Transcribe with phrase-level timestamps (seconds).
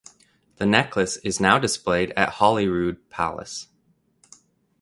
[0.55, 3.67] The necklace is now displayed at Holyrood Palace.